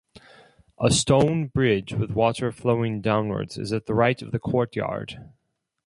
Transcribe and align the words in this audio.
A 0.79 0.89
stone 0.89 1.49
bridge 1.49 1.93
with 1.93 2.09
water 2.09 2.51
flowing 2.51 3.01
downwards 3.01 3.55
is 3.59 3.71
at 3.71 3.85
the 3.85 3.93
right 3.93 4.19
of 4.23 4.31
the 4.31 4.39
courtyard. 4.39 5.29